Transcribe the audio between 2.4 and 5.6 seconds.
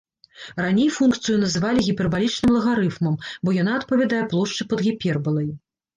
лагарыфмам, бо яна адпавядае плошчы пад гіпербалай.